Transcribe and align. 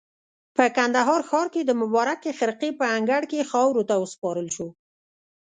په 0.55 0.63
کندهار 0.77 1.21
ښار 1.29 1.47
کې 1.53 1.61
د 1.65 1.71
مبارکې 1.81 2.35
خرقې 2.39 2.69
په 2.79 2.85
انګړ 2.97 3.21
کې 3.31 3.47
خاورو 3.51 3.87
ته 3.89 3.95
وسپارل 3.97 4.47
شو. 4.55 4.67